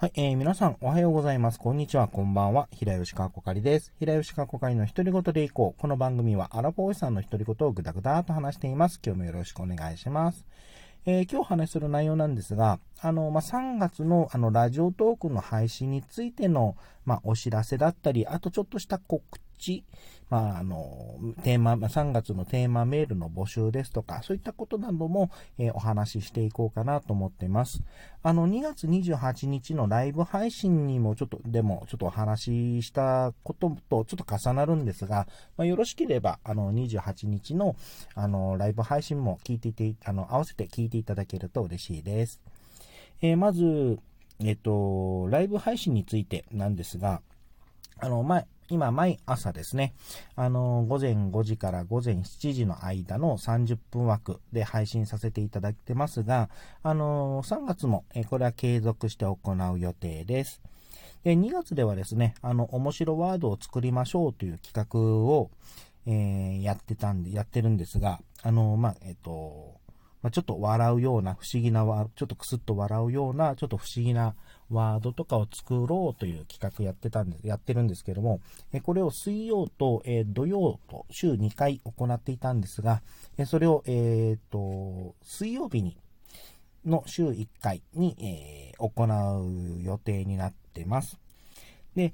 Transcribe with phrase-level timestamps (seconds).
[0.00, 1.58] はい、えー、皆さんおはようございます。
[1.58, 2.68] こんにちは、こんばんは。
[2.70, 3.92] 平吉川こかりです。
[3.98, 5.80] 平吉川こかりの独り言でいこう。
[5.80, 9.00] この番組はアラフォーさんの独り言をぐだぐだと話しています。
[9.04, 10.46] 今日もよろしくお願いします。
[11.04, 19.20] えー、今日話する内容なんですが、あの、まあ、3月のあの、ラジオトークの配信についての、まあ、お知らせだったり、あとちょっとした告
[20.30, 27.82] まあ、あの、テーマ、3月のテーマメールの募集ですとか、そういったことなども、えー、お話ししていこうかなと思ってます。
[28.22, 35.26] あの、2月28日のライブ配信にもちょっと、でも、ちょっとお話ししたこととちょっと重なるんですが、
[35.56, 37.74] まあ、よろしければ、あの、28日の、
[38.14, 42.42] あの、ライブ配信も聞いていて、あの、合わせて聞いていただけると嬉しいです。
[43.22, 43.98] えー、まず、
[44.40, 47.22] えっ、と、ライブ配信についてなんですが、
[47.98, 49.94] あの、前、今、毎朝ですね、
[50.36, 56.50] あの、午前5時から午前7時の間の30分枠で配信させていただいてますが、
[56.82, 60.60] あの、3月も、えこれは継続して行う予定です。
[61.24, 65.50] で、2月ではですね、あの、面白ワードを作りましょうという企画を、
[66.06, 69.77] えー、やってたんで、やってるんですが、あの、まあ、えっ、と、
[70.28, 74.34] まあ、ちょっと笑うような不思議なワード、ちょっとクスッと笑うような、ちょっと不思議な
[74.70, 78.40] ワードとかを作ろうという企画やってたんです、やってるんですけども、
[78.74, 83.00] えこれを水曜と、え土曜と週2回行っていたんですが、
[83.38, 85.96] えそれを、えっ、と、水曜日に、
[86.84, 91.18] の週1回に、えー、行う予定になってます。
[91.96, 92.12] で、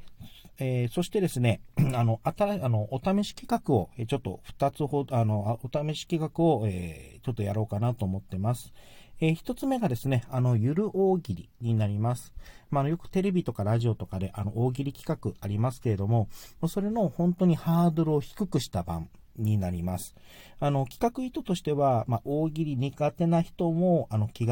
[0.58, 1.60] えー、そしてですね、
[1.94, 8.72] あの、新あの、お試し企画を、ちょっと2つほど、あの、お試し企画を、えー、ちょっとやろうかなと思ってます。
[9.20, 12.32] えー、一つ目がですね、あの、ゆる大喜利になります。
[12.70, 16.28] まあ、の、よくテレビとかラジオとかで、あの、大喜利企画ありますけれども、
[16.68, 20.14] それの本当にハードルを低くした版になります。
[20.60, 24.46] あの、企画意図としては、まあ、大喜利苦手な人も、あの、気、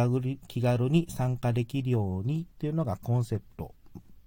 [0.49, 3.75] 気軽に参加できるようにっていうのがコンセプト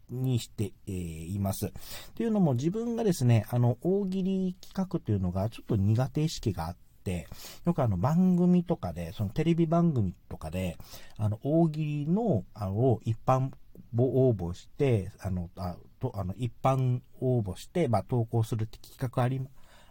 [0.09, 1.71] にして、います。
[2.15, 7.27] というのも自分がですね、あの、大喜利企画というのがちょっと苦手意識があって、
[7.65, 10.77] よくあの番組とかで、そのテレビ番組とかで、
[11.17, 13.51] あの、大喜利の、あの、一般
[13.97, 19.41] 応募して、あの、あとあの一般応募して、まあ、投稿するって企画あり、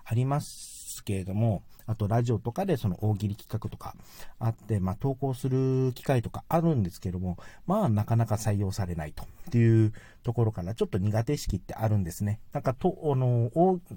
[0.04, 3.94] ありますけれども、あとラジオとかでその大喜利企画とか
[4.38, 12.40] あって、まあ、投稿する機会とかあるんですけども、まあ、なかなか採用されないとっていうところからちょっと苦手意識ってあるんですね。
[12.52, 13.50] なんかと、あの、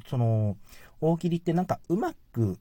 [0.09, 0.57] その、
[0.99, 2.57] 大喜利ってなんかうまく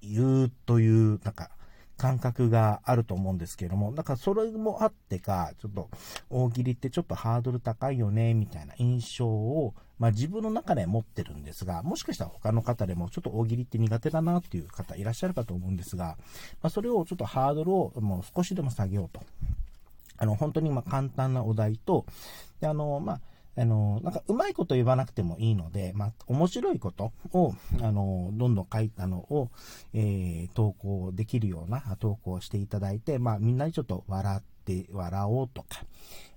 [0.00, 1.50] 言うという、なんか、
[1.96, 5.88] 感覚があると思うんですけれども、だからそれもあってか、ちょっと
[6.30, 16.16] 大喜利ってちょっとハードル高いよね、みたいな印象を、まあ自分の中で持ってるんですが、もしかしたら他の方でもちょっと大喜利って苦手だなっていう方いらっしゃるかと思うんですが、
[16.62, 19.22] まあそれをちょっとハードルをもう少しでも下げようと。
[20.16, 22.06] あの、本当にま簡単なお題と、
[22.60, 23.20] であの、まあ、
[23.56, 29.50] あの、なんか、うまいこと言わなくてもいいので、まあ、面白いことを、あの、どんどん書いたのを、
[29.92, 35.84] えー、投稿できるような投稿をしていただいて、まあ、みんなにちょっと笑って、笑おうとか、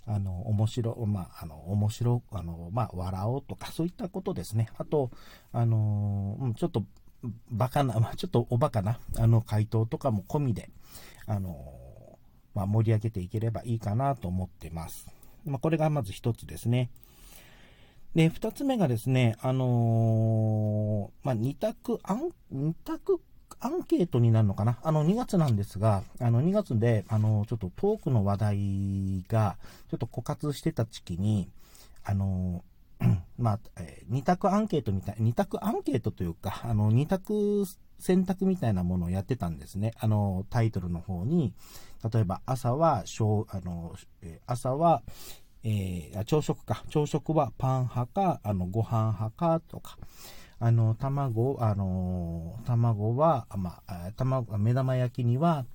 [0.06, 4.70] あの、面白、まあ、あの、面白、あの、まあ、笑おうとか、そういったことですね。
[4.78, 5.10] あと、
[5.52, 6.84] あの、うんちょっと、
[7.50, 10.70] バカな、まあ、ちょっとおバカな、あの、回答とかも込みで、
[11.26, 11.74] あの、
[12.54, 15.08] まあ、盛り上げていければいいかなと思ってます。
[15.46, 16.90] まあ、これがまず一つですね。
[18.16, 23.22] で、二つ目がですね、あのー、まあ、二択アン、二択
[23.60, 24.80] アンケートになるのかな？
[24.84, 29.58] あの、2月なんですが、あの、2月で、あの、ちょっとトークの話題が、
[29.90, 31.50] ちょっと枯渇してた時期に、
[32.04, 32.64] あの、
[33.38, 33.60] まあ、
[34.10, 37.66] 二択アンケートみたい、二択アンケートというか、あの、二択
[38.00, 39.94] 選択みたいなものをやってたんですね。
[40.00, 41.54] あの、タイトルの方に、
[42.12, 43.04] 例えば朝は、
[43.50, 43.96] あの、
[44.46, 45.02] 朝は、
[45.70, 46.86] えー、朝食か。
[46.88, 49.98] 朝食はパン派か、あの、ご飯派かとか。
[50.60, 55.66] あの、卵、あの、卵は、まあ、卵、目玉焼きには、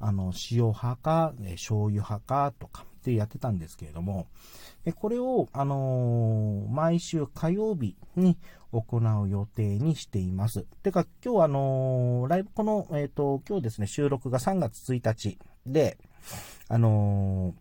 [0.00, 4.28] あの、塩派か、え醤油派かとかってやってたんですけれども、
[4.86, 8.38] えこれを、あのー、毎週火曜日に
[8.72, 10.62] 行う予定にしています。
[10.82, 15.98] てか、今日あの、ライブ、この、えっ、と、今日ですね、収録が3月1日で、
[16.68, 17.54] あの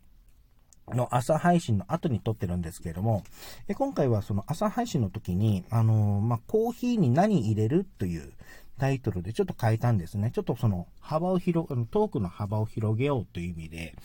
[0.90, 3.24] の朝配信の後に撮ってるんですけれども、
[3.68, 8.34] え今回はその朝配信の時に、あのー、まあ、コーヒーに何入れるという
[8.80, 10.32] タイトルでちょっと変えたんですね。
[10.34, 13.96] ちょっとその幅を広、トークの幅を広げようという意味で、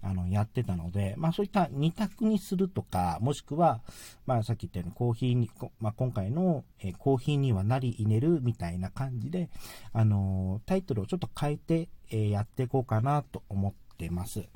[0.00, 3.80] あの、やってたので、まあそういった二択にするとか、もしくは、
[4.26, 5.50] まあさっき言ったようにコーヒーに、
[5.80, 9.50] まあ今回の、えコーヒーにはなり入れるみたいな感じで、
[9.92, 14.48] あのタイトルをちょっと変えて、えやっていこうかなと思ってます。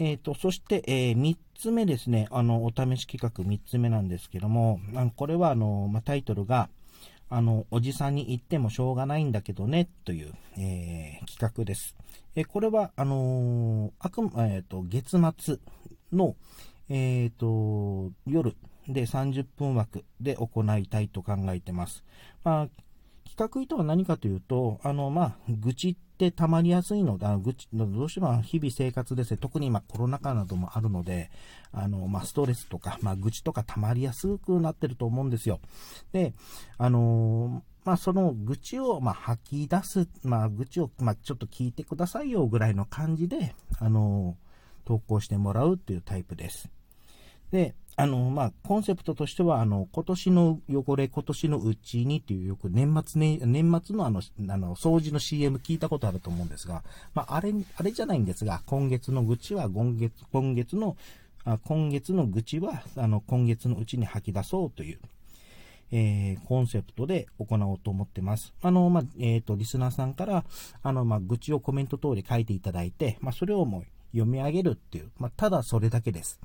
[0.00, 6.68] えっ、ー、と、そして、えー、3つ目ですね、あの、お試し企画3つ目なんですけども、あのこれは、あの、ま、タイトルが、
[7.30, 11.96] あの、おじさんに言ってもしょうがないんだけどね、という、えー、企画です。
[12.36, 15.58] えこれは、あのあくえっ、と、月末
[16.12, 16.36] の、
[16.88, 18.56] えっ、と、夜
[18.88, 22.04] で30分枠で行いたいと考えてます。
[22.44, 22.68] まあ、
[23.38, 31.30] 企画意図は何かというと、あの、まあ、愚痴って溜まりやすいので、あの愚痴、どうしても日々生活ですね、特に今コロナ禍などもあるので、
[31.70, 35.60] あの、まあ、ストレスとか、まあ、愚痴とか溜まりやすくなってると思うんですよ。
[36.10, 36.34] で、
[36.78, 44.36] あのまあ、その愚痴を、ま吐き出す、まあ、愚痴を、まちょっと聞いてくださいよぐらいの感じで、あの
[44.84, 46.68] 投稿してもらうっていうタイプです。
[47.52, 60.96] で、あの、まあ、コンセプトとしては、あの、今年の汚れ、今年のうちにっていうよく年末ね、年末のあの、あの、掃除の CM 聞いたことあると思うんですが、まあ、あれ、あれじゃないんですが、今月の愚痴は今月、今月の、
[61.44, 65.00] あ今月の愚痴は、あの、今月のうちに吐き出そうという、
[65.90, 68.54] えー、コンセプトで行おうと思ってます。
[68.62, 70.44] あの、まあ、えっ、ー、と、リスナーさんから、
[70.84, 76.38] あの、まあ、愚痴をコメント通り書いていただいて、まあ、それをもう読み上げるっていう、まあ、ただそれだけです。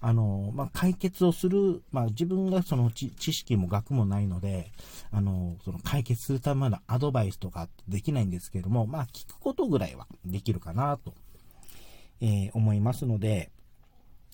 [0.00, 4.70] あの、まあ、解決をする、まあ、自分がその知識も学もないので、
[5.10, 11.14] あの、その解決するためのアドバイスとかできないんですけども、まあ、聞くことぐらいはできるかなと、
[12.20, 13.50] えー、思いますので、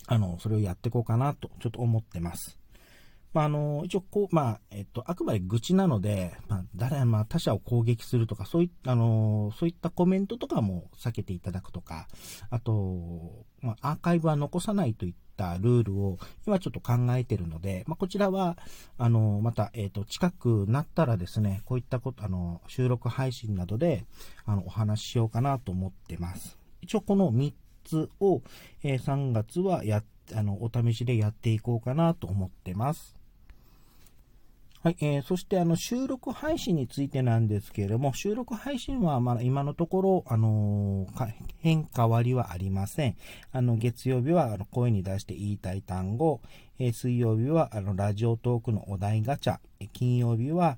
[0.07, 2.59] あの、それをやっていこうかなと、ちょっと思ってます。
[3.35, 12.07] まあ、あの、一応、こう、まあ、えっと、あくまで愚痴なので、まあ、誰、まあ、他者を攻撃するとか、そういった、あの、そういったコメントとかも避けていただくとか、
[12.51, 18.57] あと、まあ、アーカイブは残さないといったルールを今ちょっと考えてるので、まあ、こちらは、
[18.99, 24.05] あの、また、えっ、と、近くなったらですね、こういったこと、あの、収録配信などで、
[24.47, 26.59] あの、お話ししようかなと思ってます。
[26.81, 27.53] 一応、この3
[27.85, 28.43] つを、
[28.83, 30.03] えー、3月はや、
[30.35, 33.17] あの、お試しでやっていこうかなと思ってます。
[34.85, 43.17] はい、えー、そしてあの収録配信についてなんですけれども、収録配信はまあ今のところ、あのー、変化割りはありません。
[43.51, 46.43] あの、月曜日はあの声に出して言いたい単語、
[46.79, 49.57] えー、水曜日はあのラジオトークのお題ガチャ、
[49.95, 50.77] 金曜日は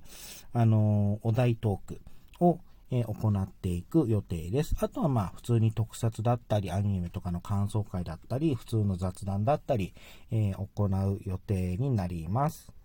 [0.53, 2.01] あのお題トーク
[2.39, 2.61] を
[2.93, 4.77] え行っていく予定です。
[4.79, 9.95] あとはまあ普通に特撮だったり、アニメとかの感想会だったり、普通の雑談だったり、
[10.31, 12.76] えー、行う予定になります。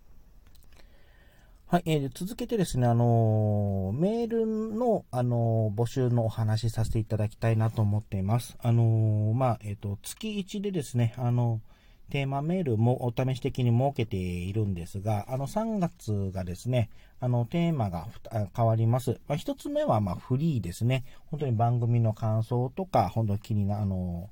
[1.72, 8.58] はい、えー、続けてですね、あのー、メールの、あのー、募集のお話しさせていただきたいなと思っています。
[8.60, 11.62] あのまあ、えっ、と、月1でですね、あの
[12.10, 16.90] テーマメールもお試し的に設けているんですが、あの、3月がですね、
[17.20, 18.06] あの、テーマが
[18.54, 19.18] 変わります。
[19.26, 21.06] まあ、1つ目は、ま、フリーですね。
[21.30, 24.28] 本当に番組の感想とか、本当に気にな、あの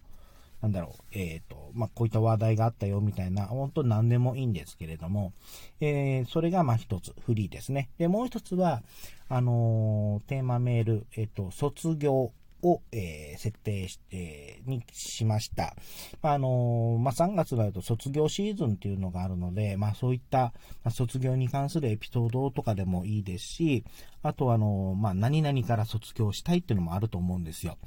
[0.61, 5.33] なんだろう、えっ、ー、と、まあ、こういった話題があったよみたいな、本当何でもいいんですけれども、
[5.81, 7.89] えー、それがま一つ、フリーですね。
[7.99, 8.83] で、もう一つは、
[9.29, 15.75] あのー、テーマメール、えっ、と、卒業を、えー、設定して、にしました。
[16.23, 20.53] まあ、あのー、まあ、3月になると卒業シーズンっていうのがあるので、まあ、そういった、
[20.85, 23.85] ま、卒業に関するエピソードとかでもいいですし、
[24.23, 27.79] あとあのー、まあ、何々から卒業したいっていうのもあると思うんですよ。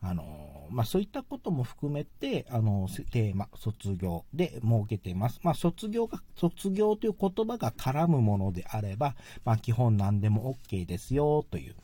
[0.00, 5.40] あのまあ、そういったことも含めて、あのテーマ、卒業で設けています。
[5.42, 9.14] まあ、卒業が、卒業という言葉が絡むものであれば、
[9.44, 11.74] まあ、基本何でも OK ですよという、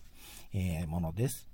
[0.52, 1.51] え、ものです。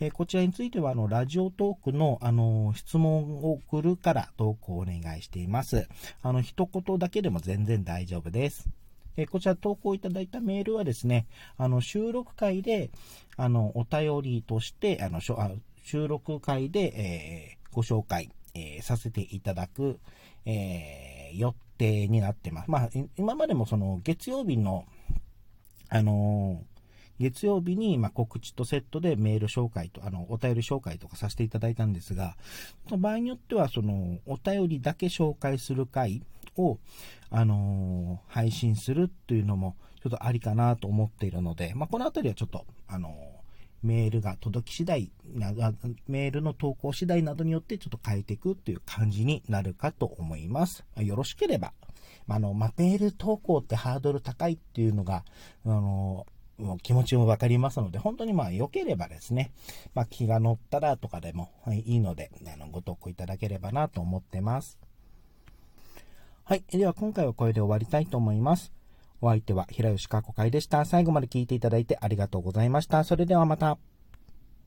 [0.00, 5.88] えー、こちらについては、あの、ラジオトークの、あの、質問を送るから投稿をお願いしています。
[6.22, 8.68] あの、一言だけでも全然大丈夫です。
[9.16, 12.90] えー、こちら投稿いただいたメールはですね、あの、収録会で、
[13.36, 19.98] あの、お便りとして、あの、収録会で、えー、ご紹介、えー、させていただく、
[20.46, 22.70] えー、予定になってます。
[22.70, 24.86] まあ、今までもその月曜日の、
[25.88, 26.62] あの
[27.20, 32.34] 月曜日に、ま告知とセットでメール紹介と、あの、お便り紹介とかさせていただいたんですが、
[32.88, 36.22] 場合によっては、その、お便りだけ紹介する回
[36.56, 36.78] を、
[37.28, 43.12] あのー、配信するっていうのも、ちょっとありかなと思っているので、まあ、このあたりはちょっと、あのー、
[43.82, 45.10] メールが届き次第
[46.06, 50.84] メールの投稿次第などによってちょっと変えていくっていう感じになるかと思います。
[50.96, 51.72] よろしければ、
[52.28, 55.24] あの、まあ、メール投稿ってハードル高いっていうのが、
[55.66, 59.52] あのーもう気持ちもわかりますので、本当にまあ良ければですね、
[59.94, 64.78] まあ気が乗ったらとかでもはいいいので、あの、ご投稿いただければなと思ってます。
[66.44, 66.64] はい。
[66.70, 68.72] では今回はこれで終わりたいと思います。
[69.20, 70.84] お相手は平吉加子会でした。
[70.84, 73.04] 最後まで聞いていただいてありがとうございました。
[73.04, 73.78] それではまた。